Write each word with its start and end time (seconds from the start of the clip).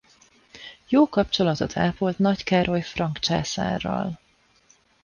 Jó 0.87 1.09
kapcsolatot 1.09 1.77
ápolt 1.77 2.17
Nagy 2.19 2.43
Károly 2.43 2.81
frank 2.81 3.19
császárral. 3.19 4.19